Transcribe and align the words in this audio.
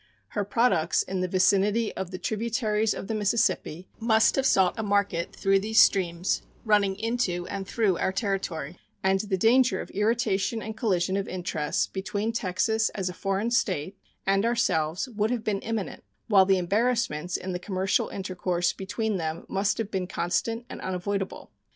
Her 0.29 0.43
products 0.43 1.03
in 1.03 1.21
the 1.21 1.27
vicinity 1.27 1.95
of 1.95 2.09
the 2.09 2.17
tributaries 2.17 2.95
of 2.95 3.05
the 3.05 3.13
Mississippi 3.13 3.87
must 3.99 4.35
have 4.35 4.47
sought 4.47 4.79
a 4.79 4.81
market 4.81 5.31
through 5.31 5.59
these 5.59 5.79
streams, 5.79 6.41
running 6.65 6.95
into 6.95 7.45
and 7.45 7.67
through 7.67 7.99
our 7.99 8.11
territory, 8.11 8.79
and 9.03 9.19
the 9.19 9.37
danger 9.37 9.79
of 9.79 9.91
irritation 9.91 10.59
and 10.59 10.75
collision 10.75 11.17
of 11.17 11.27
interests 11.27 11.85
between 11.85 12.31
Texas 12.33 12.89
as 12.95 13.09
a 13.09 13.13
foreign 13.13 13.51
state 13.51 13.95
and 14.25 14.43
ourselves 14.43 15.07
would 15.07 15.29
have 15.29 15.43
been 15.43 15.59
imminent, 15.59 16.03
while 16.25 16.47
the 16.47 16.57
embarrassments 16.57 17.37
in 17.37 17.51
the 17.53 17.59
commercial 17.59 18.09
intercourse 18.09 18.73
between 18.73 19.17
them 19.17 19.45
must 19.47 19.77
have 19.77 19.91
been 19.91 20.07
constant 20.07 20.65
and 20.67 20.81
unavoidable. 20.81 21.51